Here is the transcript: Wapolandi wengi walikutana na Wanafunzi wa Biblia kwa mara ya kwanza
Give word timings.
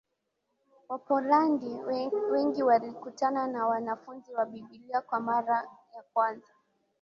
Wapolandi 0.89 1.71
wengi 2.31 2.63
walikutana 2.63 3.47
na 3.47 3.67
Wanafunzi 3.67 4.33
wa 4.33 4.45
Biblia 4.45 5.01
kwa 5.01 5.19
mara 5.19 5.55
ya 5.95 6.03
kwanza 6.13 6.53